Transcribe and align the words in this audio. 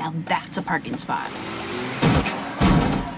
Now 0.00 0.14
that's 0.24 0.56
a 0.56 0.62
parking 0.62 0.96
spot. 0.96 1.30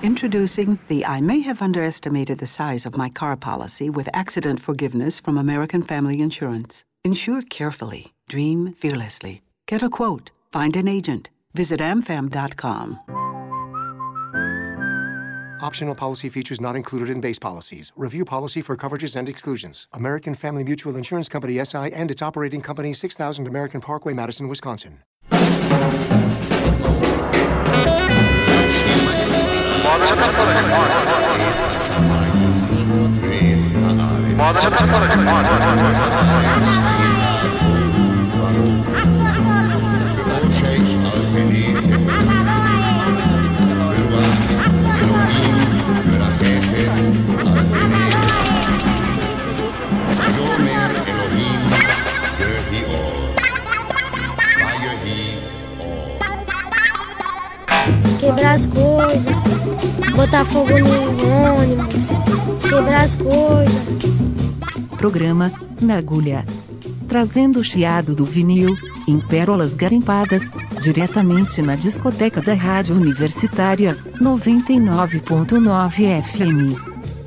Introducing 0.02 0.81
the 0.89 1.07
I 1.07 1.20
may 1.20 1.39
have 1.41 1.62
underestimated 1.62 2.39
the 2.41 2.49
size 2.49 2.84
of 2.86 2.97
my 2.97 3.08
car 3.08 3.36
policy 3.36 3.89
with 3.89 4.08
accident 4.12 4.58
forgiveness 4.58 5.21
from 5.21 5.39
American 5.39 5.84
Family 5.84 6.21
Insurance. 6.21 6.84
Insure 7.05 7.42
carefully. 7.42 8.12
Dream 8.29 8.73
fearlessly. 8.73 9.43
Get 9.66 9.84
a 9.84 9.89
quote. 9.89 10.32
Find 10.50 10.77
an 10.77 10.89
agent. 10.89 11.30
Visit 11.54 11.79
amfam.com. 11.79 12.98
Optional 15.62 15.94
policy 15.94 16.28
features 16.28 16.60
not 16.60 16.74
included 16.74 17.08
in 17.08 17.20
base 17.20 17.38
policies. 17.38 17.92
Review 17.94 18.24
policy 18.24 18.60
for 18.60 18.76
coverages 18.76 19.14
and 19.14 19.28
exclusions. 19.28 19.86
American 19.92 20.34
Family 20.34 20.64
Mutual 20.64 20.96
Insurance 20.96 21.28
Company 21.28 21.64
SI 21.64 21.92
and 21.92 22.10
its 22.10 22.22
operating 22.22 22.60
company 22.60 22.92
6000 22.92 23.46
American 23.46 23.80
Parkway, 23.80 24.14
Madison, 24.14 24.48
Wisconsin. 24.48 25.04
Mother, 34.42 34.70
Quebrar 58.22 58.52
as 58.52 58.66
coisas, 58.66 59.34
botar 60.15 60.45
fogo 60.45 60.78
no 60.78 61.59
ônibus, 61.59 62.10
quebrar 62.62 63.02
as 63.02 63.16
coisas. 63.16 63.82
Programa 64.97 65.51
Na 65.81 65.97
Agulha. 65.97 66.47
Trazendo 67.09 67.59
o 67.59 67.64
chiado 67.64 68.14
do 68.14 68.25
vinil, 68.25 68.79
em 69.09 69.19
pérolas 69.19 69.75
garimpadas, 69.75 70.48
diretamente 70.81 71.61
na 71.61 71.75
discoteca 71.75 72.41
da 72.41 72.55
Rádio 72.55 72.95
Universitária, 72.95 73.98
99.9 74.20 76.23
FM. 76.23 76.79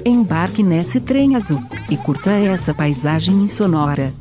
Embarque 0.05 0.63
nesse 0.63 1.01
trem 1.01 1.35
azul 1.35 1.61
e 1.89 1.97
curta 1.97 2.31
essa 2.31 2.73
paisagem 2.73 3.35
insonora. 3.35 4.13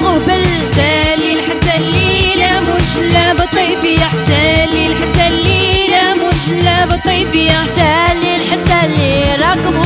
قبل 0.00 0.44
تالي 0.76 1.42
حتى 1.42 1.76
الليلة 1.78 2.60
مجلة 2.60 3.32
بطيفية 3.32 4.04
حتى 4.04 4.64
الليل 4.64 4.94
حتى 4.94 5.26
الليلة 5.28 6.14
مجلة 6.14 6.84
بطيفية 6.86 7.50
حتى 7.52 8.12
الليل 8.12 8.40
حتى 8.52 8.86
الليل 8.86 9.42
راكم 9.42 9.80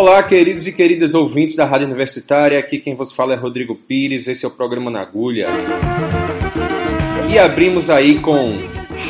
Olá, 0.00 0.22
queridos 0.22 0.66
e 0.66 0.72
queridas 0.72 1.12
ouvintes 1.12 1.56
da 1.56 1.66
Rádio 1.66 1.86
Universitária. 1.86 2.58
Aqui 2.58 2.78
quem 2.78 2.94
vos 2.94 3.12
fala 3.12 3.34
é 3.34 3.36
Rodrigo 3.36 3.74
Pires. 3.74 4.26
Esse 4.26 4.46
é 4.46 4.48
o 4.48 4.50
programa 4.50 4.90
Na 4.90 5.02
Agulha. 5.02 5.46
E 7.28 7.38
abrimos 7.38 7.90
aí 7.90 8.18
com 8.18 8.50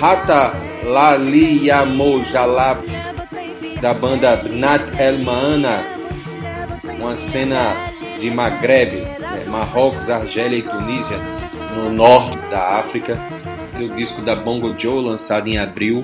Rata 0.01 0.51
Lali 0.83 1.69
Yamo 1.69 2.25
Jalab 2.25 2.85
da 3.81 3.95
banda 3.95 4.35
Bnat 4.35 4.83
El 4.99 5.21
Maana, 5.21 5.81
uma 6.99 7.17
cena 7.17 7.93
de 8.19 8.29
Maghreb, 8.29 8.97
né, 8.97 9.45
Marrocos, 9.47 10.11
Argélia 10.11 10.59
e 10.59 10.63
Tunísia, 10.63 11.19
no 11.77 11.93
norte 11.93 12.37
da 12.51 12.81
África, 12.81 13.13
do 13.79 13.95
disco 13.95 14.23
da 14.23 14.35
Bongo 14.35 14.75
Joe, 14.77 15.05
lançado 15.05 15.47
em 15.47 15.57
abril. 15.57 16.01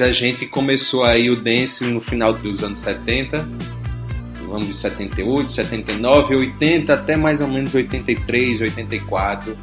A 0.00 0.10
gente 0.10 0.46
começou 0.46 1.04
aí 1.04 1.30
o 1.30 1.36
dance 1.36 1.84
no 1.84 2.00
final 2.00 2.32
dos 2.32 2.64
anos 2.64 2.78
70, 2.80 3.46
vamos 4.46 4.66
de 4.66 4.74
78, 4.74 5.50
79, 5.50 6.36
80 6.36 6.94
até 6.94 7.16
mais 7.16 7.40
ou 7.40 7.48
menos 7.48 7.74
83, 7.74 8.62
84. 8.62 9.56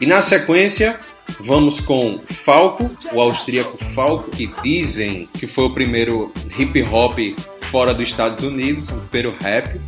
E 0.00 0.06
na 0.06 0.20
sequência, 0.20 1.00
vamos 1.40 1.80
com 1.80 2.20
Falco, 2.26 2.90
o 3.12 3.20
austríaco 3.20 3.82
Falco, 3.94 4.30
que 4.30 4.50
dizem 4.62 5.28
que 5.32 5.46
foi 5.46 5.64
o 5.64 5.70
primeiro 5.70 6.32
hip 6.58 6.82
hop 6.82 7.18
fora 7.70 7.94
dos 7.94 8.08
Estados 8.08 8.44
Unidos, 8.44 8.90
o 8.90 8.98
primeiro 9.10 9.36
rap, 9.40 9.80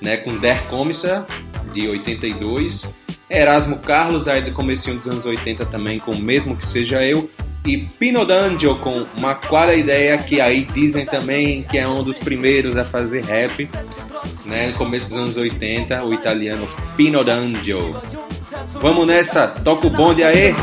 né, 0.00 0.16
com 0.16 0.36
Der 0.36 0.62
Commissar, 0.64 1.26
de 1.72 1.88
82, 1.88 2.88
Erasmo 3.28 3.78
Carlos, 3.80 4.28
aí 4.28 4.42
do 4.42 4.52
começo 4.52 4.92
dos 4.94 5.06
anos 5.06 5.26
80 5.26 5.66
também, 5.66 5.98
com 5.98 6.16
Mesmo 6.16 6.56
Que 6.56 6.66
Seja 6.66 7.04
Eu, 7.04 7.28
e 7.68 7.76
Pino 7.98 8.24
D'Angelo 8.24 8.76
com 8.76 9.06
uma 9.18 9.34
qual 9.34 9.72
ideia 9.74 10.16
que 10.16 10.40
aí 10.40 10.66
dizem 10.72 11.04
também 11.04 11.62
que 11.62 11.76
é 11.76 11.86
um 11.86 12.02
dos 12.02 12.16
primeiros 12.16 12.78
a 12.78 12.84
fazer 12.84 13.22
rap, 13.24 13.68
né, 14.46 14.68
no 14.68 14.72
começo 14.72 15.10
dos 15.10 15.18
anos 15.18 15.36
80, 15.36 16.02
o 16.04 16.14
italiano 16.14 16.66
Pino 16.96 17.22
D'Angelo. 17.22 18.00
Vamos 18.80 19.06
nessa, 19.06 19.48
toca 19.48 19.86
o 19.86 19.90
bonde 19.90 20.24
aí. 20.24 20.54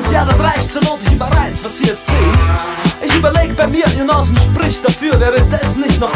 Ist 0.00 0.12
ja, 0.12 0.24
das 0.24 0.40
reicht 0.40 0.70
zur 0.70 0.82
Not, 0.84 1.02
ich 1.02 1.12
überreiß, 1.12 1.62
was 1.62 1.80
jetzt 1.80 2.08
will. 2.08 2.32
Ich 3.02 3.14
überleg 3.14 3.54
bei 3.54 3.66
mir, 3.66 3.84
ihr 3.96 4.04
Nasen 4.04 4.36
spricht 4.38 4.82
dafür, 4.84 5.20
wäre 5.20 5.40
das 5.50 5.76
nicht 5.76 6.00
noch? 6.00 6.10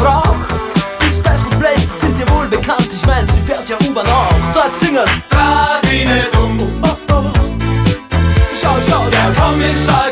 Fährt 3.65 3.81
ja 3.81 3.87
U-Bahn 3.89 4.07
auch. 4.07 4.53
Dort 4.53 4.75
singen's. 4.75 5.09
Radine 5.31 6.25
dumm. 6.33 6.57
Oh, 6.83 6.87
oh, 6.87 7.13
oh. 7.13 7.31
Schau, 8.61 8.75
schau, 8.87 9.05
der 9.09 9.31
Kommissar 9.41 10.04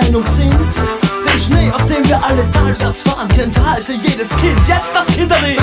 Meinung 0.00 0.26
sind. 0.26 0.52
Den 0.52 1.38
Schnee, 1.38 1.70
auf 1.70 1.86
dem 1.86 2.04
wir 2.08 2.20
alle 2.24 2.50
talwärts 2.50 3.02
fahren, 3.02 3.28
kennt 3.28 3.56
halte 3.64 3.92
jedes 3.92 4.36
Kind. 4.36 4.58
Jetzt 4.66 4.92
das 4.92 5.06
Kinderlied. 5.06 5.60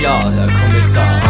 Klar, 0.00 0.32
Herr 0.32 0.48
Kommissar. 0.48 1.29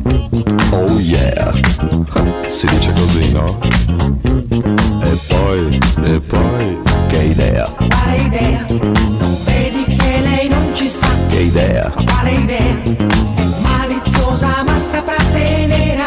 Oh 0.71 0.99
yeah 0.99 1.51
Si 2.49 2.67
dice 2.67 2.91
così, 2.93 3.31
no? 3.31 3.59
E 5.03 5.19
poi, 5.27 5.79
e 6.03 6.19
poi 6.19 6.79
Che 7.07 7.17
idea, 7.17 7.65
Quale 7.89 8.17
idea? 8.17 8.65
Non 8.67 9.37
vedi 9.45 9.83
che 9.85 10.19
lei 10.21 10.49
non 10.49 10.71
ci 10.73 10.87
sta? 10.87 11.07
che 11.27 11.39
idea 11.39 11.89
Quale 12.05 12.31
idea? 12.31 12.75
È 13.35 13.43
maliziosa 13.61 14.63
ma 14.65 14.77
saprà 14.79 15.17
tenere 15.31 16.00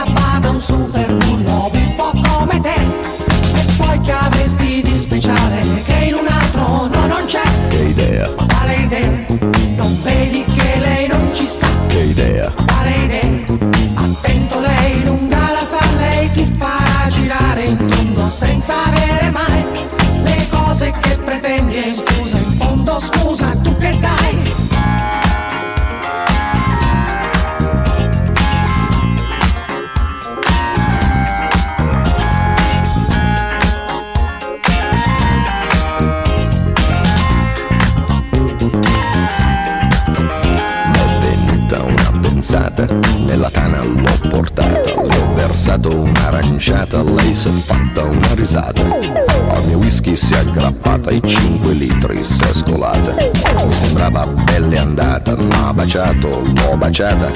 versato 46.35 47.01
un'aranciata, 47.01 47.03
lei 47.03 47.35
s'è 47.35 47.51
fatta 47.51 48.03
una 48.03 48.35
risata. 48.35 48.83
Al 48.83 49.65
mio 49.67 49.79
whisky 49.79 50.17
si 50.17 50.33
è 50.33 50.39
aggrappata 50.39 51.11
e 51.11 51.21
5 51.25 51.73
litri 51.73 52.23
si 52.23 52.43
è 52.43 52.53
scolata. 52.53 53.15
Mi 53.15 53.73
sembrava 53.73 54.27
belle 54.45 54.79
andata, 54.79 55.37
m'ha 55.37 55.73
baciato, 55.73 56.29
l'ho 56.29 56.77
baciata, 56.77 57.31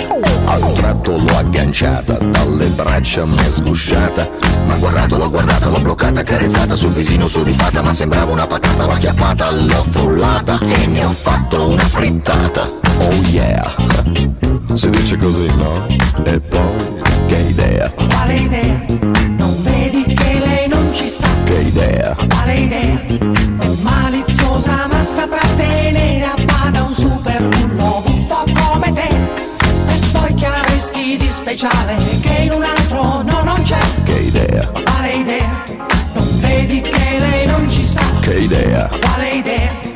a 0.45 0.59
un 0.59 0.75
tratto 0.75 1.17
l'ho 1.17 1.37
agganciata, 1.37 2.19
dalle 2.19 2.67
braccia 2.67 3.25
m'è 3.25 3.51
sgusciata. 3.51 4.29
Ma 4.67 4.77
guardato, 4.77 5.17
l'ho 5.17 5.31
guardata, 5.31 5.69
l'ho 5.69 5.81
bloccata, 5.81 6.23
carezzata 6.23 6.75
sul 6.75 6.91
visino 6.91 7.29
sudifata, 7.29 7.83
ma 7.83 7.93
sembrava 7.93 8.33
una 8.33 8.47
patata, 8.47 8.85
l'ho 8.85 8.93
acchiappata, 8.93 9.51
l'ho 9.51 9.85
frullata 9.91 10.59
e 10.61 10.87
ne 10.87 11.05
ho 11.05 11.11
fatto 11.11 11.71
una 11.71 11.85
frittata. 11.85 12.63
Oh 13.01 13.13
yeah, 13.31 13.75
si 14.75 14.91
dice 14.91 15.17
così, 15.17 15.47
no? 15.57 15.87
E 16.25 16.41
poi, 16.41 16.98
che 17.29 17.37
idea, 17.37 17.91
Quale 18.09 18.35
idea? 18.35 18.85
Non 19.37 19.63
vedi 19.63 20.03
che 20.15 20.39
lei 20.39 20.69
non 20.69 20.93
ci 20.95 21.09
sta? 21.09 21.29
che 21.45 21.55
idea, 21.61 22.15
Quale 22.29 22.55
idea? 22.55 23.05
È 23.07 23.69
maliziosa 23.83 24.87
ma 24.91 25.03
saprà 25.05 25.47
tenere 25.57 26.25
a 26.25 26.35
bada 26.45 26.83
un 26.85 26.95
super 26.95 27.43
bullo 27.49 28.03
un 28.07 28.27
po' 28.27 28.45
come 28.55 28.93
te 28.93 29.09
E 29.09 29.99
poi 30.13 30.35
che 30.35 30.47
avresti 30.47 31.17
di 31.19 31.31
speciale 31.31 31.97
che 32.23 32.43
in 32.45 32.53
un 32.53 32.63
altro 32.63 33.23
no 33.23 33.43
non 33.45 33.61
c'è 33.63 33.79
che 34.05 34.13
idea, 34.21 34.67
Quale 34.67 35.11
idea? 35.13 35.63
Non 36.15 36.41
vedi 36.41 36.81
che 36.81 37.19
lei 37.19 37.47
non 37.47 37.69
ci 37.71 37.83
sta? 37.85 38.01
che 38.21 38.39
idea, 38.41 38.89
Quale 39.01 39.29
idea? 39.31 39.87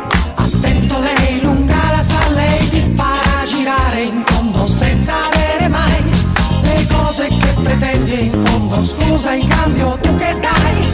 chiedo 8.73 8.83
scusa 8.83 9.35
in 9.35 9.47
cambio 9.49 9.99
tu 10.00 10.17
che 10.17 10.38
dai? 10.41 10.91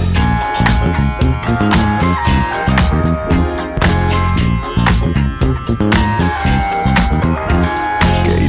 Che 8.24 8.48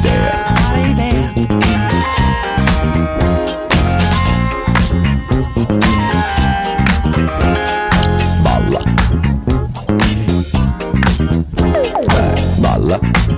balla. 12.61 12.99
Eh, 12.99 13.28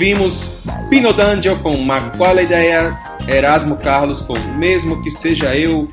ouvimos 0.00 0.64
Pino 0.88 1.12
D'Angelo 1.12 1.58
com 1.58 1.76
Ma 1.76 2.00
Qual 2.00 2.40
Ideia, 2.40 2.98
Erasmo 3.28 3.76
Carlos 3.76 4.22
com 4.22 4.32
Mesmo 4.56 5.02
Que 5.02 5.10
Seja 5.10 5.54
Eu 5.54 5.86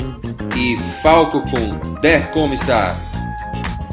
e 0.55 0.77
Falco 1.03 1.41
com 1.41 1.99
Der 1.99 2.31
Commissar. 2.31 2.95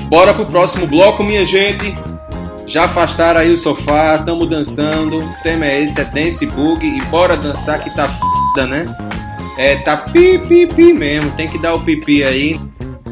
Bora 0.08 0.32
pro 0.32 0.46
próximo 0.46 0.86
bloco, 0.86 1.24
minha 1.24 1.44
gente. 1.44 1.96
Já 2.64 2.84
afastaram 2.84 3.40
aí 3.40 3.50
o 3.50 3.56
sofá, 3.56 4.16
tamo 4.18 4.46
dançando. 4.46 5.18
O 5.18 5.42
tema 5.42 5.66
é 5.66 5.82
esse, 5.82 6.00
é 6.00 6.04
Dance 6.04 6.46
Bug 6.46 6.86
e 6.86 7.02
bora 7.06 7.36
dançar 7.36 7.82
que 7.82 7.90
tá 7.90 8.04
f***, 8.04 8.66
né? 8.68 8.86
É, 9.58 9.76
tá 9.78 9.96
pi, 9.96 10.38
pi, 10.38 10.68
pi 10.68 10.92
mesmo, 10.92 11.28
tem 11.32 11.48
que 11.48 11.58
dar 11.58 11.74
o 11.74 11.80
pipi 11.80 12.22
aí. 12.22 12.60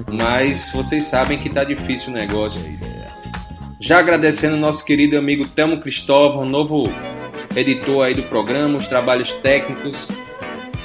Mas 0.08 0.70
vocês 0.72 1.06
sabem 1.06 1.36
que 1.38 1.50
tá 1.50 1.64
difícil 1.64 2.10
o 2.10 2.12
negócio 2.12 2.60
aí. 2.64 2.81
Já 3.82 3.98
agradecendo 3.98 4.56
nosso 4.56 4.84
querido 4.84 5.18
amigo 5.18 5.44
Telmo 5.44 5.80
Cristóvão, 5.80 6.44
novo 6.44 6.88
editor 7.56 8.06
aí 8.06 8.14
do 8.14 8.22
programa, 8.22 8.78
os 8.78 8.86
trabalhos 8.86 9.32
técnicos. 9.32 10.06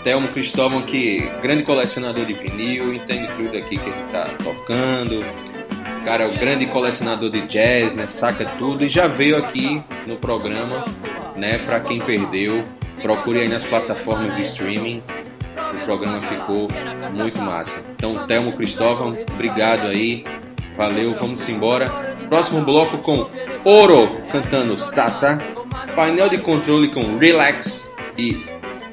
Telmo 0.03 0.27
Cristóvão, 0.29 0.81
que 0.81 1.19
grande 1.39 1.61
colecionador 1.61 2.25
de 2.25 2.33
vinil, 2.33 2.91
entende 2.91 3.29
tudo 3.37 3.55
aqui 3.55 3.77
que 3.77 3.87
ele 3.87 4.03
tá 4.11 4.27
tocando. 4.43 5.23
Cara, 6.03 6.23
é 6.23 6.27
o 6.27 6.39
grande 6.39 6.65
colecionador 6.65 7.29
de 7.29 7.41
jazz, 7.41 7.93
né? 7.93 8.07
Saca 8.07 8.45
tudo 8.57 8.83
e 8.83 8.89
já 8.89 9.05
veio 9.07 9.37
aqui 9.37 9.79
no 10.07 10.15
programa, 10.15 10.83
né? 11.35 11.59
Para 11.59 11.79
quem 11.81 11.99
perdeu, 11.99 12.63
procure 13.03 13.41
aí 13.41 13.47
nas 13.47 13.63
plataformas 13.63 14.35
de 14.35 14.41
streaming. 14.41 15.03
O 15.71 15.85
programa 15.85 16.19
ficou 16.23 16.67
muito 17.13 17.37
massa. 17.43 17.79
Então, 17.95 18.25
Telmo 18.25 18.53
Cristóvão, 18.53 19.15
obrigado 19.33 19.85
aí. 19.85 20.23
Valeu, 20.75 21.13
vamos 21.13 21.47
embora. 21.47 22.06
Próximo 22.29 22.61
bloco 22.61 22.97
com 22.97 23.27
Oro 23.63 24.09
cantando 24.31 24.75
Sassa, 24.75 25.37
painel 25.95 26.29
de 26.29 26.37
controle 26.37 26.87
com 26.89 27.17
Relax 27.17 27.93
e 28.17 28.45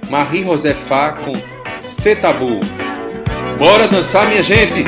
Marie 0.08 0.44
Josefá 0.44 1.12
com 1.12 1.32
Cetabu. 1.80 2.60
Bora 3.58 3.88
dançar, 3.88 4.28
minha 4.28 4.42
gente! 4.42 4.84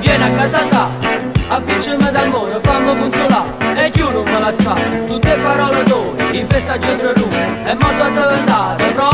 Vieni 0.00 0.24
a 0.24 0.30
casa 0.36 0.64
sa, 0.64 0.88
avvicinami 1.50 2.12
dal 2.12 2.28
mondo, 2.28 2.60
fammi 2.60 2.96
consolare 2.98 3.58
E 3.80 3.90
non 4.00 4.24
me 4.24 4.40
la 4.40 4.52
sa, 4.52 4.74
tutte 5.06 5.36
parole 5.36 5.84
d'ore, 5.84 6.36
in 6.36 6.46
festa 6.48 6.74
a 6.74 6.80
centro 6.80 7.12
E 7.64 7.74
mo 7.74 7.92
sono 7.94 8.10
diventato 8.10 9.07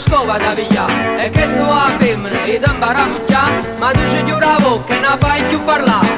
scova 0.00 0.38
da 0.38 0.52
pigliare 0.52 1.24
E 1.24 1.30
che 1.30 1.46
sto 1.46 1.62
a 1.62 1.90
femmina, 1.98 2.44
e 2.44 2.60
impara 2.64 3.02
a 3.02 3.06
mucchiare 3.06 3.74
Ma 3.78 3.90
tu 3.92 4.08
ci 4.08 4.22
chiudi 4.22 4.40
la 4.40 4.58
bocca 4.60 4.94
e 4.94 5.00
non 5.00 5.18
fai 5.18 5.42
più 5.44 5.62
parlare 5.64 6.09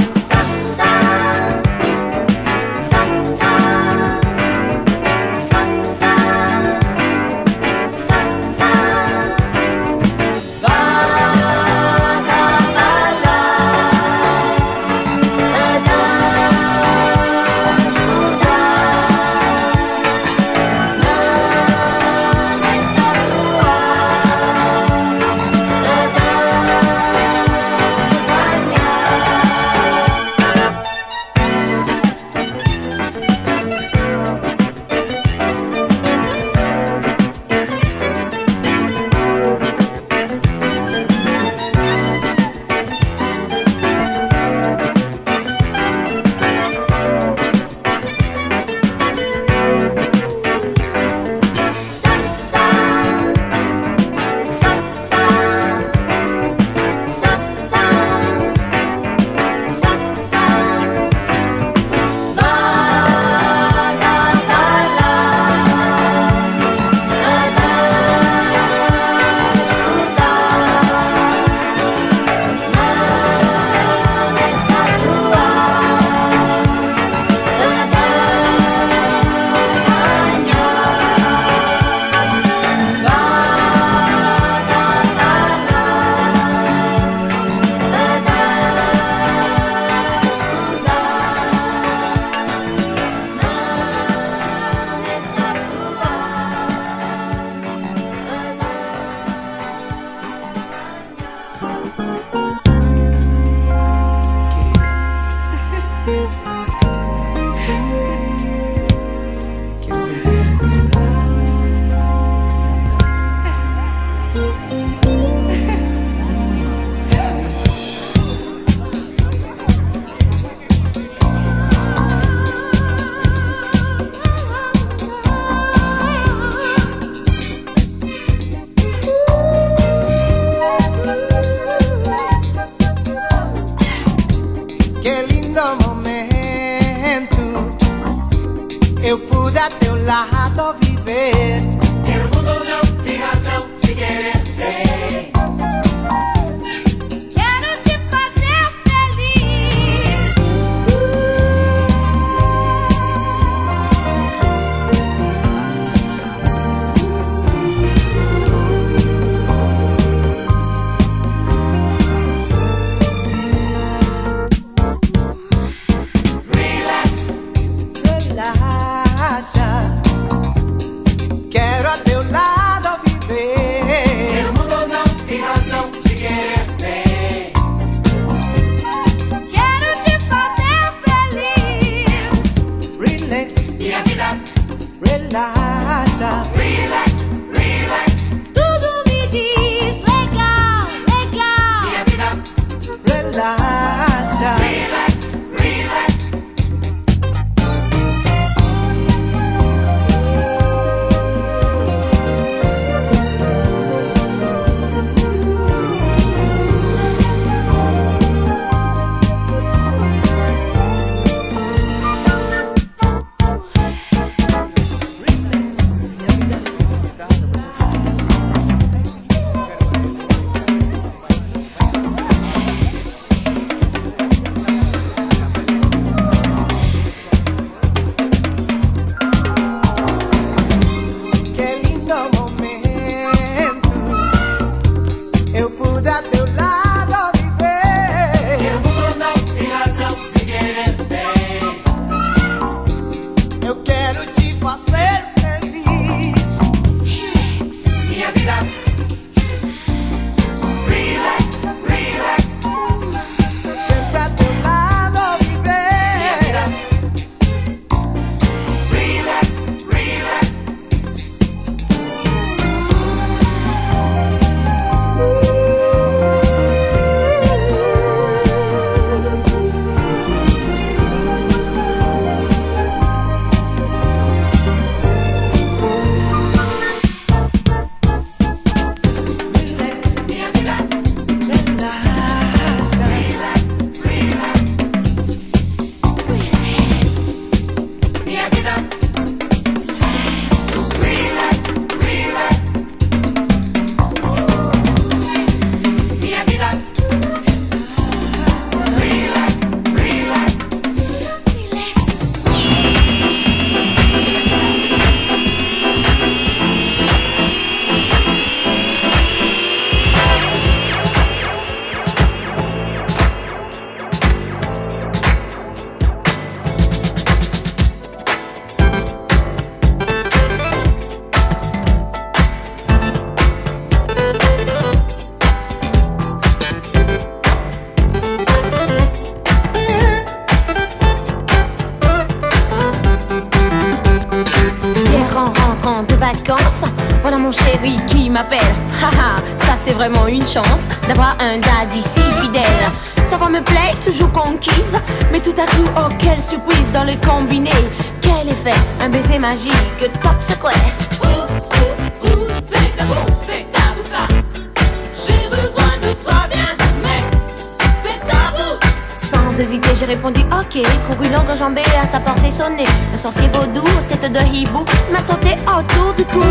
sorcier 363.23 363.49
vaudou, 363.53 363.85
tête 364.09 364.33
de 364.33 364.41
hibou, 364.53 364.85
m'a 365.13 365.21
sauté 365.21 365.57
autour 365.63 366.13
du 366.15 366.25
cou. 366.25 366.43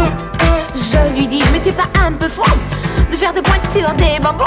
Je 0.73 1.19
lui 1.19 1.27
dis, 1.27 1.43
mais 1.51 1.59
t'es 1.59 1.73
pas 1.73 1.89
un 1.99 2.13
peu 2.13 2.29
fou 2.29 2.49
de 3.11 3.17
faire 3.17 3.33
des 3.33 3.41
pointes 3.41 3.69
sur 3.73 3.91
des 3.95 4.23
bambous. 4.23 4.45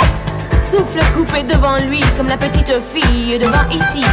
Souffle 0.62 1.04
coupé 1.14 1.42
devant 1.42 1.76
lui, 1.76 2.00
comme 2.16 2.28
la 2.28 2.38
petite 2.38 2.72
fille 2.92 3.38
devant 3.38 3.68
Iti. 3.70 4.04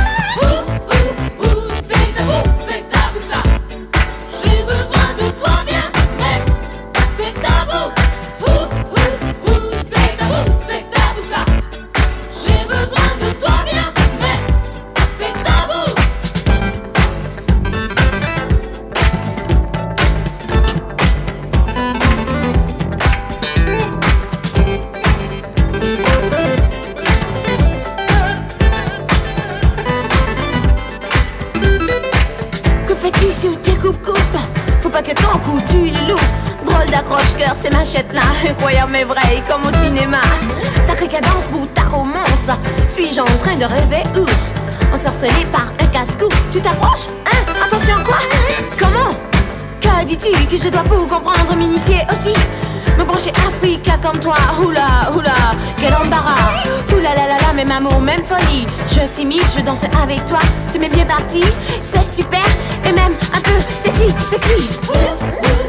Amour, 57.81 58.01
même 58.01 58.23
folie. 58.23 58.65
Je 58.87 59.01
t'imite, 59.13 59.45
je 59.57 59.61
danse 59.61 59.83
avec 60.01 60.25
toi, 60.25 60.39
c'est 60.71 60.79
mes 60.79 60.89
bien 60.89 61.05
parti, 61.05 61.43
c'est 61.81 62.05
super, 62.05 62.45
et 62.87 62.93
même 62.93 63.13
un 63.33 63.41
peu 63.41 63.59
sexy, 63.59 64.09
sexy. 64.29 65.60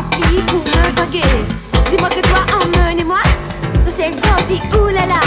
nos 0.00 0.42
pour 0.44 0.58
me. 0.60 0.80
Dis-moi 1.90 2.08
que 2.08 2.20
toi, 2.20 2.40
emmène-moi 2.62 3.18
dans 3.84 3.90
ces 3.90 4.04
exotiques, 4.04 4.62
oulala. 4.74 5.20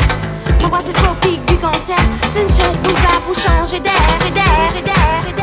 Mon 0.62 0.70
bras 0.70 0.82
c'est 0.86 0.94
tropique 0.94 1.44
du 1.46 1.58
cancer, 1.58 1.98
c'est 2.32 2.42
une 2.42 2.48
chose 2.48 2.78
pour 2.84 2.98
ça 2.98 3.20
pour 3.26 3.36
changer 3.36 3.80
d'air 3.80 3.94
et 4.26 4.32
d'air 4.32 4.74
et 4.78 4.82
d'air 4.82 5.24
et 5.30 5.34
d'air. 5.34 5.43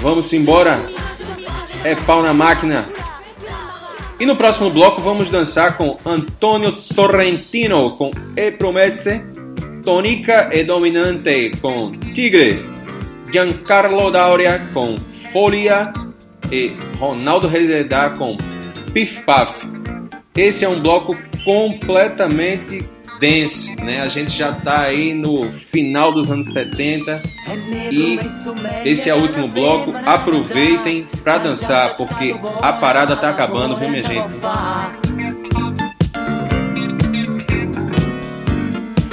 vamos 0.00 0.32
embora. 0.32 0.84
É 1.84 1.94
pau 1.94 2.22
na 2.22 2.34
máquina. 2.34 2.88
E 4.20 4.26
no 4.26 4.34
próximo 4.36 4.70
bloco 4.70 5.00
vamos 5.00 5.30
dançar 5.30 5.76
com 5.76 5.96
Antonio 6.04 6.72
Sorrentino 6.80 7.90
com 7.92 8.10
E 8.36 8.50
Promesse, 8.50 9.22
Tonica 9.84 10.50
e 10.52 10.64
Dominante 10.64 11.52
com 11.60 11.92
Tigre, 12.14 12.64
Giancarlo 13.30 14.10
Dauria 14.10 14.68
com 14.74 14.96
Folia 15.32 15.92
e 16.50 16.72
Ronaldo 16.98 17.46
Rezedá 17.46 18.10
com 18.10 18.36
Pif 18.92 19.22
Paf. 19.22 19.54
Esse 20.36 20.64
é 20.64 20.68
um 20.68 20.80
bloco 20.80 21.16
completamente 21.44 22.97
dance, 23.20 23.74
né? 23.82 24.00
A 24.00 24.08
gente 24.08 24.36
já 24.36 24.50
está 24.50 24.82
aí 24.82 25.14
no 25.14 25.44
final 25.44 26.12
dos 26.12 26.30
anos 26.30 26.48
70 26.52 27.22
e 27.90 28.18
esse 28.84 29.08
é 29.08 29.14
o 29.14 29.18
último 29.18 29.48
bloco. 29.48 29.92
Aproveitem 30.06 31.06
para 31.22 31.38
dançar 31.38 31.96
porque 31.96 32.34
a 32.62 32.72
parada 32.72 33.16
tá 33.16 33.30
acabando, 33.30 33.76
viu, 33.76 33.88
minha 33.88 34.02
gente? 34.02 34.34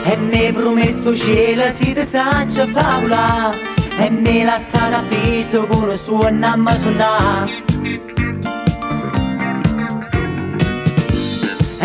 E 0.07 0.17
mi 0.17 0.53
promesso 0.53 1.15
cielo 1.15 1.63
si 1.73 1.93
te 1.93 2.05
saccia 2.05 2.67
favola 2.67 3.51
E 3.97 4.09
mi 4.11 4.43
lasciata 4.43 4.99
appeso 4.99 5.65
con 5.65 5.89
il 5.89 5.97
suo 5.97 6.29
nome 6.29 6.71
E 6.73 8.14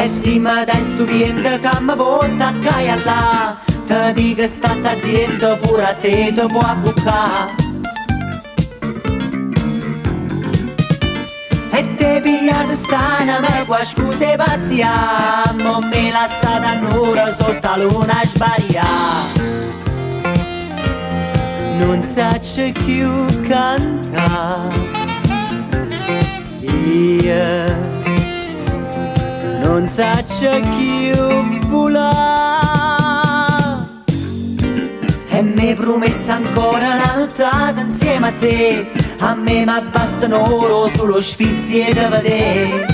Encima 0.03 0.65
da 0.65 0.73
estudiante 0.73 1.59
cam 1.61 1.95
volta 1.95 2.55
caiata 2.63 3.61
Te 3.87 4.13
dico 4.15 4.47
stata 4.47 4.95
dietro 4.95 5.59
pure 5.59 5.85
a 5.85 5.95
te 5.95 6.33
te 6.35 6.47
può 6.47 6.75
bucca 6.77 7.55
E 11.71 11.95
te 11.97 12.21
pigliate 12.23 12.77
stana 12.77 13.41
ma 13.41 13.65
qua 13.67 13.85
scuse 13.85 14.37
pazzia 14.39 15.53
Mo 15.63 15.81
me 15.81 16.11
la 16.11 16.29
stata 16.35 16.61
da 16.61 16.73
un'ora 16.81 17.35
sotto 17.35 17.69
la 17.69 17.77
luna 17.77 18.21
sbaria. 18.25 18.85
Non 21.77 22.03
sacce 22.03 22.73
più 22.73 23.27
cantare 23.47 24.89
Io 26.61 28.00
non 29.61 29.87
saccia 29.87 30.59
più 30.61 31.69
volare 31.69 32.61
e 35.29 35.43
mi 35.43 35.75
promessa 35.75 36.35
ancora 36.35 36.95
una 36.95 37.15
nottata 37.17 37.81
insieme 37.81 38.29
a 38.29 38.33
te. 38.39 38.91
A 39.21 39.35
me 39.35 39.65
mi 39.65 39.81
bastano 39.91 40.55
oro 40.55 40.89
sullo 40.89 41.21
sfizie 41.21 41.93
da 41.93 42.09
vedere. 42.09 42.87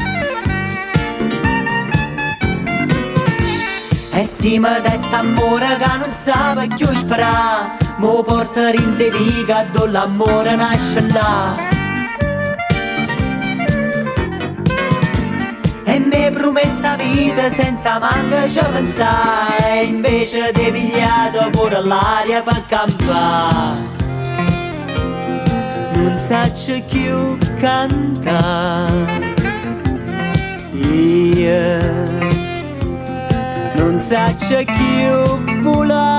E 4.12 4.28
sì 4.38 4.58
ma 4.58 4.78
dai 4.80 4.98
st'amore 4.98 5.76
che 5.78 5.96
non 5.98 6.12
sa 6.24 6.66
più 6.76 6.86
sperare 6.94 7.76
mo 7.98 8.22
porta 8.22 8.70
in 8.70 8.96
te 8.96 9.10
viga 9.10 9.66
dove 9.72 9.90
l'amore 9.90 10.56
nasce 10.56 11.06
là 11.08 11.75
e 15.96 15.98
mi 15.98 16.30
promessa 16.30 16.94
vita 16.96 17.50
senza 17.52 17.98
manca 17.98 18.46
ci 18.48 18.60
pensare 18.70 19.84
invece 19.84 20.52
di 20.52 20.70
pigliato 20.70 21.48
pure 21.50 21.80
l'aria 21.80 22.42
per 22.42 22.62
campare 22.66 23.94
non 25.94 26.18
saccio 26.18 26.74
più 26.90 27.38
cantare. 27.58 29.34
Io 30.72 31.80
non 33.74 33.98
saccio 33.98 34.62
più 34.64 35.60
volare 35.62 36.15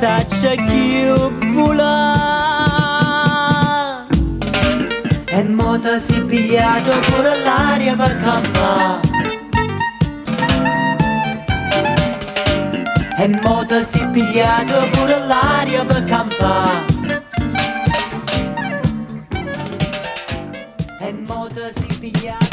saçakil 0.00 1.30
vula. 1.54 1.96
E 5.38 5.42
mota 5.44 6.00
si 6.00 6.20
pigliato 6.22 6.90
pure 7.08 7.32
l'aria 7.44 7.94
per 7.94 8.16
campa 8.16 9.00
E 13.22 13.28
mota 13.44 13.84
si 13.84 14.04
pigliato 14.12 14.88
pure 14.92 15.16
l'aria 15.26 15.84
per 15.84 16.04
campa 16.06 16.84
E 21.00 21.12
moda 21.26 21.70
si 21.78 21.86
pigliato 22.00 22.48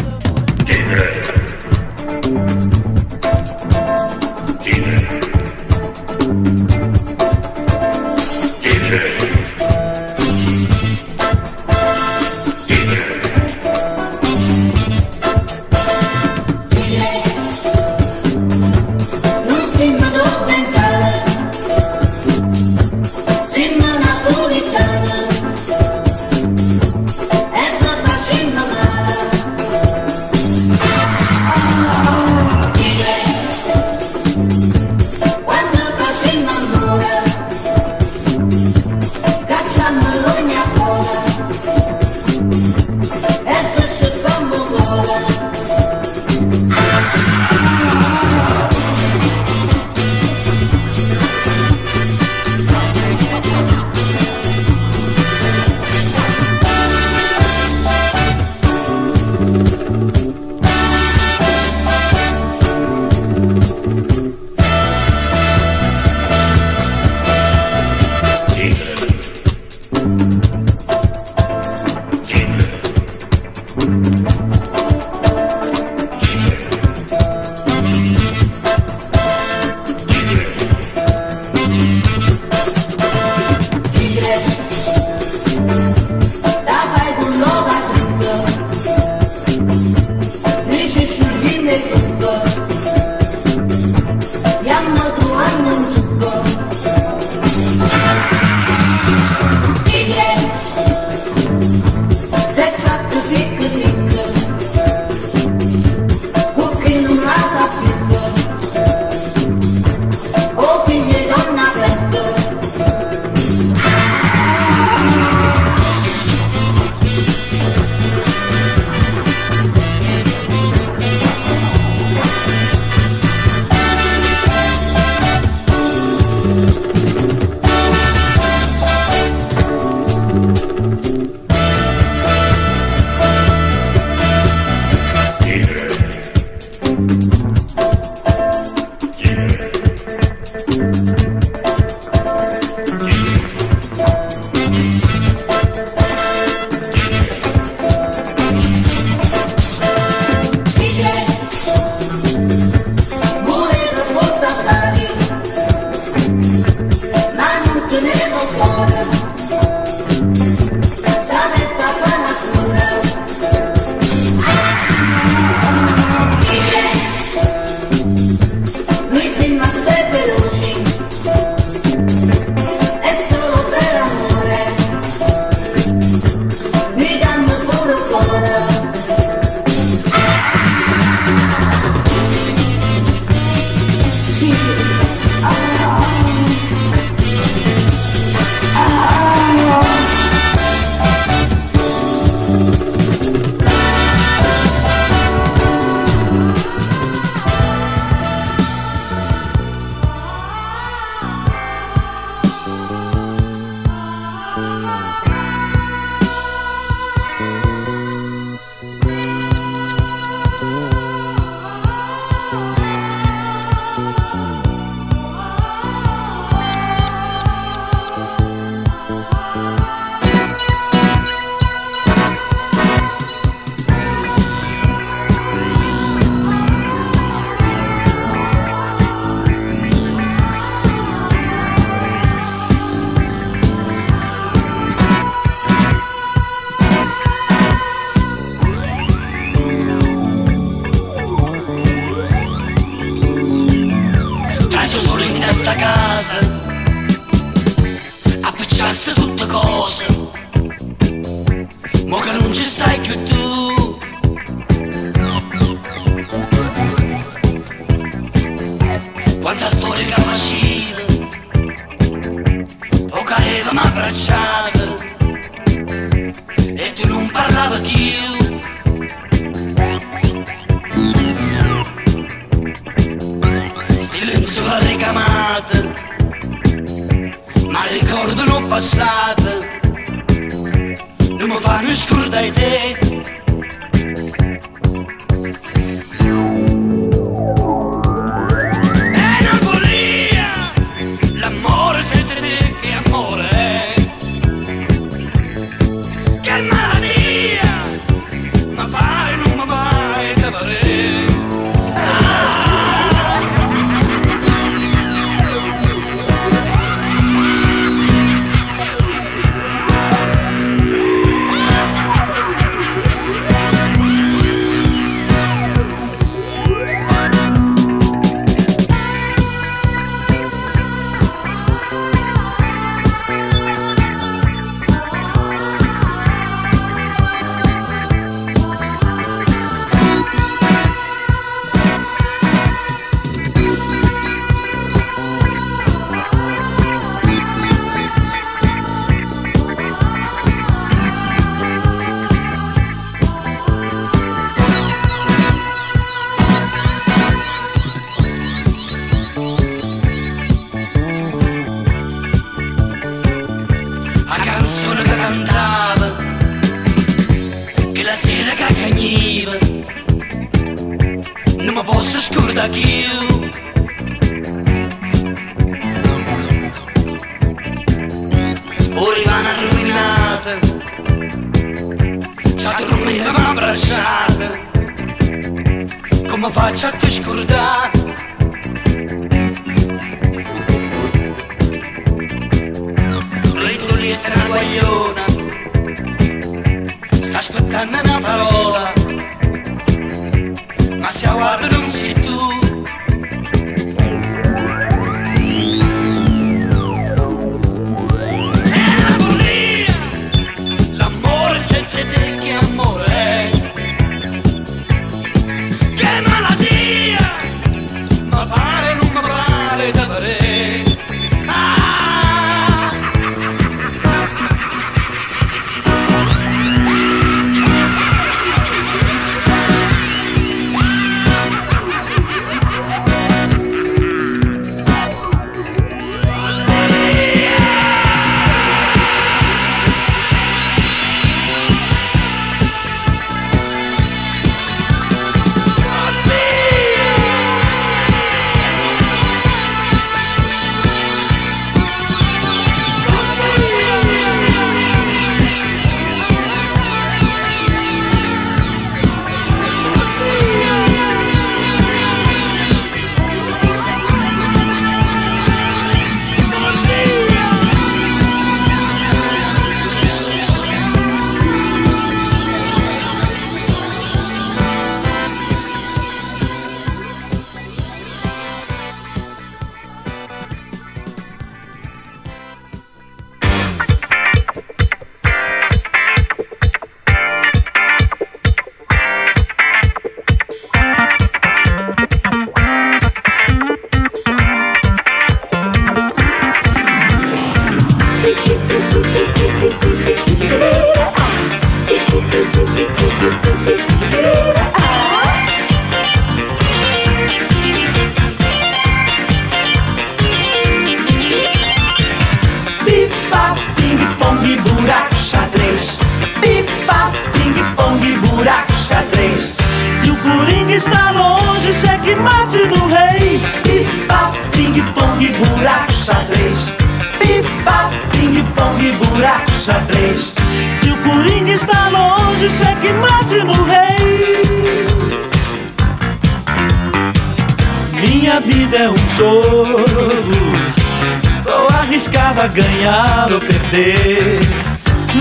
nada 532.35 532.47
ganhar 532.49 533.31
ou 533.31 533.39
perder. 533.39 534.39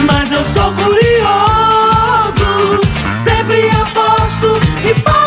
Mas 0.04 0.32
eu 0.32 0.42
sou 0.52 0.72
curioso, 0.74 1.20
sempre 3.24 3.70
aposto 3.70 4.58
e 4.84 5.00
pago. 5.00 5.23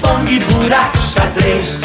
Pong, 0.00 0.26
buraco, 0.50 0.98
xadrez. 0.98 1.78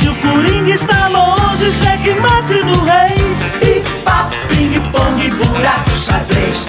Se 0.00 0.08
o 0.08 0.14
Coringa 0.16 0.74
está 0.74 1.08
longe, 1.08 1.70
checkmate 1.72 2.62
no 2.64 2.84
rei. 2.84 3.14
Pif, 3.60 3.84
paf, 4.04 4.30
ping, 4.48 4.80
pong, 4.90 5.30
buraco, 5.36 5.90
xadrez. 5.90 6.66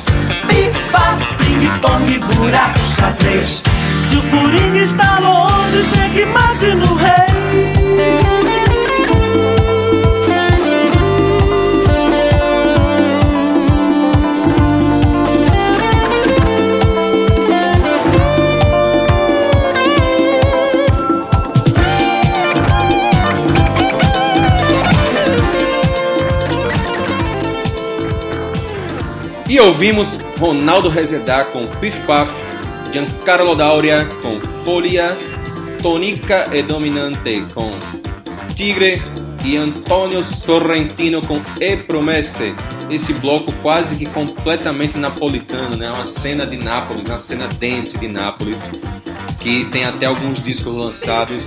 Pif, 0.48 0.74
paf, 0.92 1.20
ping, 1.38 1.68
pong, 1.82 2.20
buraco, 2.36 2.80
xadrez. 2.96 3.64
Se 4.10 4.18
o 4.18 4.22
Coringa 4.30 4.80
está 4.80 5.20
longe, 5.20 5.84
checkmate 5.84 6.76
no 6.76 6.96
rei. 6.96 8.61
Ouvimos 29.62 30.20
Ronaldo 30.40 30.90
Rezedá 30.90 31.46
com 31.46 31.68
Pif 31.80 32.00
Paf, 32.08 32.32
Giancarlo 32.92 33.56
Dauria 33.56 34.06
com 34.22 34.40
Folia, 34.64 35.16
Tonica 35.82 36.50
e 36.52 36.64
Dominante 36.64 37.46
com 37.54 37.72
Tigre 38.56 39.02
e 39.46 39.58
Antônio 39.58 40.24
Sorrentino 40.26 41.22
com 41.22 41.42
E 41.60 41.78
Promesse. 41.78 42.56
Esse 42.90 43.14
bloco 43.14 43.52
quase 43.62 43.96
que 43.96 44.06
completamente 44.08 44.98
napolitano, 44.98 45.78
né? 45.78 45.90
Uma 45.92 46.06
cena 46.06 46.46
de 46.46 46.58
Nápoles, 46.58 47.08
uma 47.08 47.20
cena 47.20 47.48
dance 47.48 47.98
de 47.98 48.08
Nápoles, 48.08 48.60
que 49.40 49.66
tem 49.66 49.86
até 49.86 50.08
alguns 50.08 50.42
discos 50.42 50.74
lançados. 50.74 51.46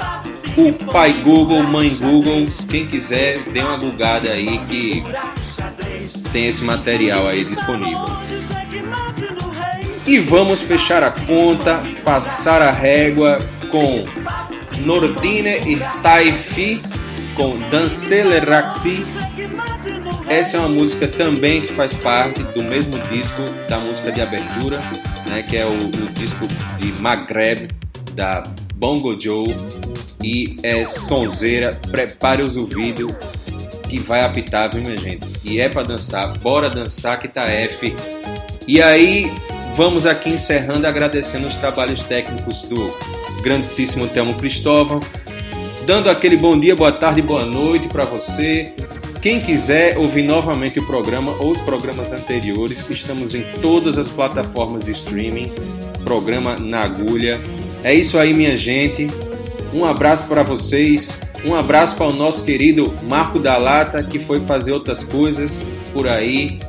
O 0.56 0.72
pai 0.72 1.12
Google, 1.24 1.62
mãe 1.64 1.90
Google, 1.90 2.46
quem 2.68 2.86
quiser, 2.86 3.40
dê 3.52 3.60
uma 3.60 3.76
googada 3.76 4.30
aí 4.30 4.58
que 4.66 5.02
tem 6.32 6.46
esse 6.46 6.62
material 6.62 7.26
aí 7.28 7.44
disponível. 7.44 8.04
E 10.06 10.18
vamos 10.18 10.60
fechar 10.60 11.02
a 11.02 11.10
conta, 11.10 11.82
passar 12.04 12.60
a 12.60 12.70
régua 12.70 13.40
com 13.70 14.04
Nordine 14.80 15.60
e 15.66 15.76
Taifi 16.02 16.80
com 17.34 17.58
Dancele 17.70 18.38
Raxi. 18.38 19.02
Essa 20.28 20.56
é 20.56 20.60
uma 20.60 20.68
música 20.68 21.08
também 21.08 21.62
que 21.62 21.72
faz 21.74 21.94
parte 21.94 22.42
do 22.42 22.62
mesmo 22.62 22.98
disco 23.10 23.42
da 23.68 23.78
música 23.78 24.12
de 24.12 24.20
abertura, 24.20 24.80
né, 25.26 25.42
que 25.42 25.56
é 25.56 25.66
o, 25.66 25.70
o 25.70 26.08
disco 26.14 26.46
de 26.78 26.92
Maghreb 27.00 27.70
da 28.14 28.42
Bongo 28.74 29.18
Joe 29.20 29.48
e 30.22 30.56
é 30.62 30.84
sonzeira. 30.84 31.78
Prepare 31.90 32.42
os 32.42 32.56
ouvidos 32.56 33.14
que 33.98 34.08
vai 34.08 34.24
apitar, 34.24 34.70
viu, 34.72 34.82
minha 34.82 34.96
gente? 34.96 35.26
E 35.44 35.60
é 35.60 35.68
para 35.68 35.82
dançar, 35.82 36.36
bora 36.38 36.68
dançar 36.68 37.20
que 37.20 37.28
tá 37.28 37.48
F. 37.48 37.94
E 38.66 38.82
aí, 38.82 39.30
vamos 39.76 40.06
aqui 40.06 40.30
encerrando 40.30 40.86
agradecendo 40.86 41.46
os 41.46 41.54
trabalhos 41.56 42.00
técnicos 42.00 42.62
do 42.62 42.92
grandíssimo 43.42 44.08
Telmo 44.08 44.34
Cristóvão, 44.34 45.00
dando 45.86 46.10
aquele 46.10 46.36
bom 46.36 46.58
dia, 46.58 46.74
boa 46.74 46.92
tarde, 46.92 47.22
boa 47.22 47.44
noite 47.44 47.88
para 47.88 48.04
você. 48.04 48.74
Quem 49.20 49.40
quiser 49.40 49.96
ouvir 49.96 50.22
novamente 50.22 50.78
o 50.78 50.86
programa 50.86 51.32
ou 51.38 51.52
os 51.52 51.60
programas 51.60 52.12
anteriores, 52.12 52.88
estamos 52.90 53.34
em 53.34 53.42
todas 53.62 53.96
as 53.96 54.10
plataformas 54.10 54.84
de 54.84 54.90
streaming, 54.92 55.52
programa 56.04 56.56
na 56.56 56.80
agulha. 56.80 57.40
É 57.82 57.94
isso 57.94 58.18
aí, 58.18 58.34
minha 58.34 58.56
gente. 58.58 59.06
Um 59.74 59.84
abraço 59.84 60.28
para 60.28 60.44
vocês. 60.44 61.18
Um 61.44 61.52
abraço 61.52 61.96
para 61.96 62.06
o 62.06 62.12
nosso 62.12 62.44
querido 62.44 62.94
Marco 63.02 63.40
da 63.40 63.56
Lata, 63.56 64.02
que 64.04 64.20
foi 64.20 64.40
fazer 64.46 64.70
outras 64.70 65.02
coisas 65.02 65.64
por 65.92 66.06
aí. 66.06 66.60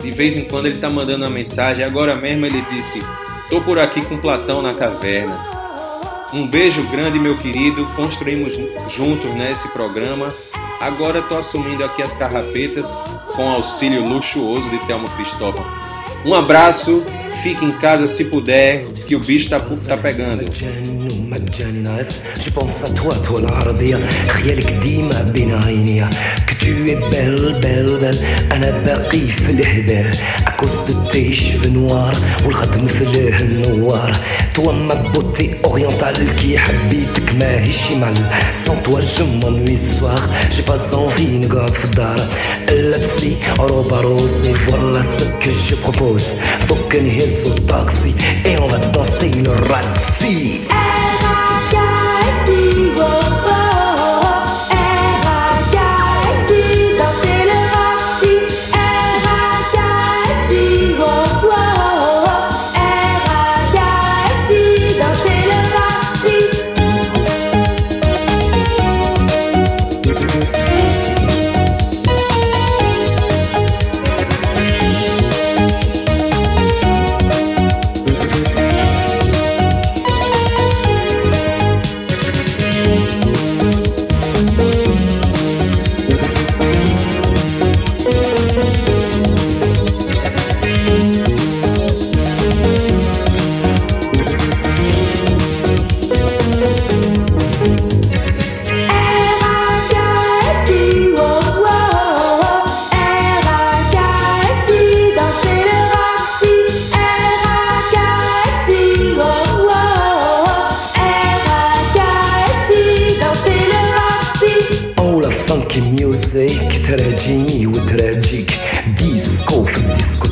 De 0.00 0.12
vez 0.12 0.36
em 0.36 0.44
quando 0.44 0.66
ele 0.66 0.76
está 0.76 0.88
mandando 0.88 1.24
uma 1.24 1.30
mensagem. 1.30 1.84
Agora 1.84 2.14
mesmo 2.14 2.46
ele 2.46 2.64
disse: 2.70 3.02
Tô 3.50 3.60
por 3.60 3.80
aqui 3.80 4.00
com 4.02 4.16
Platão 4.16 4.62
na 4.62 4.74
caverna. 4.74 5.36
Um 6.32 6.46
beijo 6.46 6.82
grande, 6.84 7.18
meu 7.18 7.36
querido. 7.36 7.84
Construímos 7.96 8.52
juntos 8.94 9.32
nesse 9.34 9.66
programa. 9.68 10.28
Agora 10.80 11.18
estou 11.18 11.38
assumindo 11.38 11.84
aqui 11.84 12.00
as 12.00 12.14
carrapetas 12.14 12.86
com 13.34 13.50
auxílio 13.50 14.06
luxuoso 14.06 14.70
de 14.70 14.78
Thelma 14.86 15.08
Cristóvão. 15.10 15.91
Um 16.24 16.34
abraço, 16.34 17.04
fique 17.42 17.64
em 17.64 17.72
casa 17.72 18.06
se 18.06 18.24
puder, 18.24 18.84
que 19.08 19.16
o 19.16 19.18
bicho 19.18 19.50
tá, 19.50 19.58
tá 19.58 19.96
pegando. 19.96 20.44
Je 22.40 22.50
pense 22.50 22.84
à 22.84 22.88
toi, 22.90 23.14
toi 23.16 23.40
rien 25.58 26.08
que. 26.46 26.51
tu 26.81 26.89
es 26.89 26.95
belle, 27.11 27.55
belle, 27.61 27.97
belle 28.01 28.19
أنا 28.51 28.71
باقي 28.85 29.27
في 29.27 29.51
الهبال 29.51 30.17
À 30.45 30.51
cause 30.51 30.79
de 30.87 30.93
tes 31.11 31.33
cheveux 31.33 31.69
noirs 31.69 32.45
والخد 32.45 32.83
مثل 32.83 33.17
النوار 33.41 34.17
Toi 34.53 34.73
ma 34.73 34.95
beauté 34.95 35.51
orientale 35.63 36.25
qui 36.39 36.57
حبيتك 36.57 37.35
ماهيش 37.39 37.91
مال 37.91 38.15
Sans 38.65 38.77
toi 38.83 39.01
je 39.01 39.23
m'ennuie 39.23 39.77
ce 39.77 39.99
soir 39.99 40.19
J'ai 40.51 40.63
pas 40.63 40.95
envie 40.95 41.45
نقعد 41.45 41.71
في 41.71 41.85
الدار 41.85 42.19
لابسي 42.69 43.35
روبا 43.59 44.01
روزي 44.01 44.53
Voilà 44.53 45.01
ce 45.17 45.25
que 45.43 45.51
je 45.69 45.75
propose 45.75 46.25
Faut 46.67 46.93
que 46.93 46.97
نهز 46.97 47.47
الطاكسي 47.47 48.13
Et 48.45 48.57
on 48.57 48.67
va 48.67 48.77
danser 48.77 49.31
le 49.43 49.51
raxi 49.51 50.61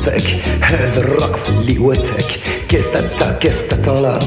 الديسكوتاك 0.00 0.22
هذا 0.60 1.00
الرقص 1.00 1.48
اللي 1.48 1.78
وتاك 1.78 2.40
كيستا 2.68 3.38
كيستا 3.40 3.76
طالع 3.86 4.18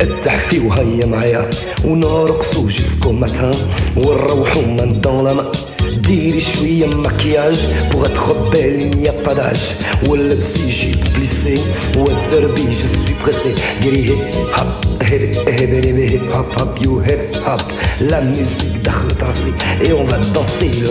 التحفي 0.00 0.58
وهيا 0.58 1.06
معايا 1.06 1.50
ونرقصو 1.84 2.66
جيسكو 2.66 3.12
ماتان 3.12 3.54
ونروحو 3.96 4.60
من 4.60 5.00
دون 5.00 5.24
لا 5.24 5.34
ما 5.34 5.52
ديري 5.96 6.40
شوية 6.40 6.86
مكياج 6.86 7.56
pour 7.90 8.06
être 8.06 8.34
belle 8.52 8.80
il 8.80 8.96
n'y 8.96 9.08
a 9.08 9.12
pas 9.12 9.34
d'âge 9.34 9.66
واللبس 10.08 10.60
يجي 10.60 10.94
بليسي 11.14 11.64
والزربي 11.96 12.68
je 12.72 13.06
suis 13.06 13.14
pressé 13.24 13.82
ديري 13.82 14.02
هيب 14.08 14.18
هاب 14.54 14.72
هيب 15.02 15.48
هيب 15.48 15.84
هيب 15.84 15.96
هيب 15.96 16.22
هاب 16.34 16.46
هاب 16.58 16.78
يو 16.82 17.00
هيب 17.00 17.18
هاب 17.46 17.60
la 18.00 18.20
musique 18.20 18.84
دخلت 18.84 19.22
راسي 19.22 19.52
et 19.82 19.92
on 19.92 20.04
va 20.04 20.18
danser 20.34 20.70
le 20.82 20.90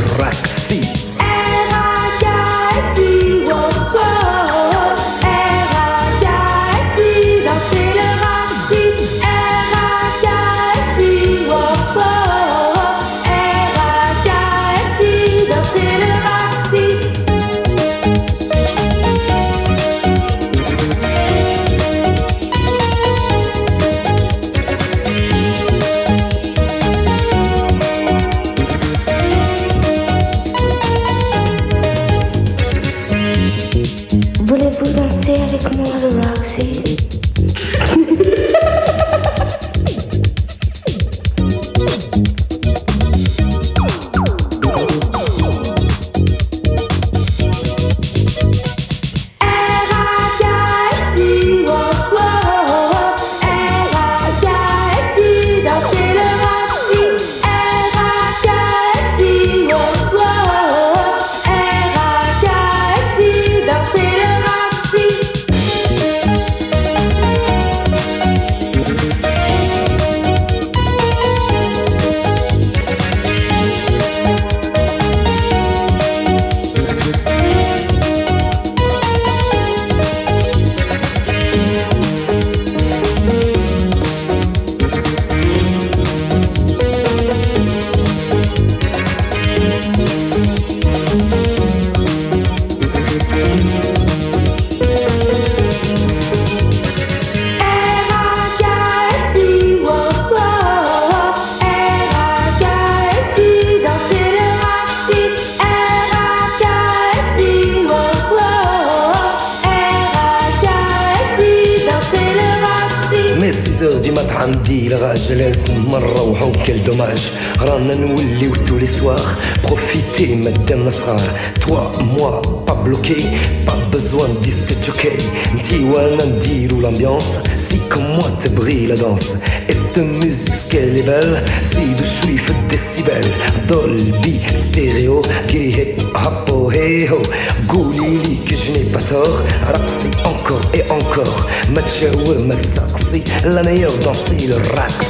la 143.44 143.62
meilleure 143.62 143.96
danse 143.98 144.26
c'est 144.28 144.46
le 144.46 144.56
raxi 144.56 145.09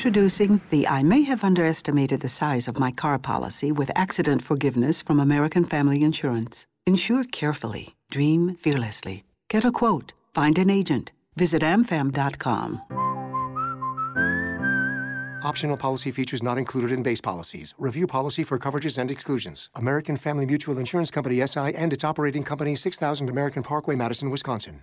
Introducing 0.00 0.62
the 0.70 0.88
I 0.88 1.02
may 1.02 1.24
have 1.24 1.44
underestimated 1.44 2.22
the 2.22 2.28
size 2.30 2.68
of 2.68 2.78
my 2.78 2.90
car 2.90 3.18
policy 3.18 3.70
with 3.70 3.90
accident 3.94 4.40
forgiveness 4.40 5.02
from 5.02 5.20
American 5.20 5.66
Family 5.66 6.02
Insurance. 6.02 6.66
Insure 6.86 7.24
carefully, 7.24 7.96
dream 8.10 8.54
fearlessly. 8.54 9.24
Get 9.48 9.66
a 9.66 9.70
quote, 9.70 10.14
find 10.32 10.56
an 10.56 10.70
agent. 10.70 11.12
Visit 11.36 11.60
amfam.com. 11.60 12.80
Optional 15.44 15.76
policy 15.76 16.10
features 16.10 16.42
not 16.42 16.56
included 16.56 16.92
in 16.92 17.02
base 17.02 17.20
policies. 17.20 17.74
Review 17.76 18.06
policy 18.06 18.42
for 18.42 18.58
coverages 18.58 18.96
and 18.96 19.10
exclusions. 19.10 19.68
American 19.74 20.16
Family 20.16 20.46
Mutual 20.46 20.78
Insurance 20.78 21.10
Company 21.10 21.46
SI 21.46 21.74
and 21.74 21.92
its 21.92 22.04
operating 22.04 22.42
company 22.42 22.74
6000 22.74 23.28
American 23.28 23.62
Parkway, 23.62 23.96
Madison, 23.96 24.30
Wisconsin. 24.30 24.80